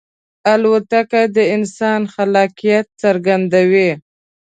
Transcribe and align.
الوتکه 0.53 1.21
د 1.35 1.37
انسان 1.55 2.01
خلاقیت 2.13 2.87
څرګندوي. 3.01 3.91